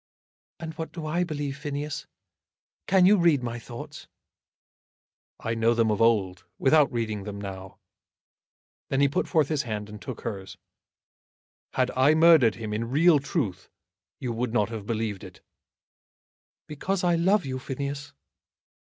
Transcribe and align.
"And 0.59 0.73
what 0.79 0.91
do 0.91 1.05
I 1.05 1.23
believe, 1.23 1.57
Phineas? 1.59 2.07
Can 2.87 3.05
you 3.05 3.17
read 3.17 3.43
my 3.43 3.59
thoughts?" 3.59 4.07
"I 5.39 5.53
know 5.53 5.75
them 5.75 5.91
of 5.91 6.01
old, 6.01 6.43
without 6.57 6.91
reading 6.91 7.23
them 7.23 7.39
now." 7.39 7.77
Then 8.89 8.99
he 8.99 9.07
put 9.07 9.27
forth 9.27 9.49
his 9.49 9.61
hand 9.61 9.89
and 9.89 10.01
took 10.01 10.21
hers. 10.21 10.57
"Had 11.73 11.91
I 11.95 12.15
murdered 12.15 12.55
him 12.55 12.73
in 12.73 12.89
real 12.89 13.19
truth, 13.19 13.69
you 14.19 14.33
would 14.33 14.53
not 14.53 14.69
have 14.69 14.87
believed 14.87 15.23
it." 15.23 15.41
"Because 16.65 17.03
I 17.03 17.13
love 17.13 17.45
you, 17.45 17.59
Phineas." 17.59 18.11